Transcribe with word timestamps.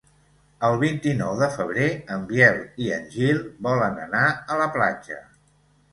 El 0.69 0.77
vint-i-nou 0.83 1.33
de 1.41 1.49
febrer 1.57 1.89
en 2.17 2.25
Biel 2.31 2.57
i 2.85 2.89
en 2.97 3.07
Gil 3.17 3.45
volen 3.69 4.01
anar 4.07 4.27
a 4.57 4.63
la 4.65 4.71
platja. 4.79 5.21